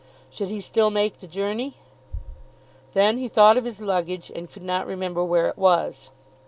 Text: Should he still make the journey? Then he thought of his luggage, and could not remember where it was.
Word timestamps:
Should 0.31 0.49
he 0.49 0.61
still 0.61 0.89
make 0.89 1.19
the 1.19 1.27
journey? 1.27 1.75
Then 2.95 3.19
he 3.19 3.27
thought 3.27 3.55
of 3.55 3.65
his 3.65 3.79
luggage, 3.79 4.31
and 4.35 4.49
could 4.51 4.63
not 4.63 4.87
remember 4.87 5.23
where 5.23 5.47
it 5.47 5.59
was. 5.59 6.09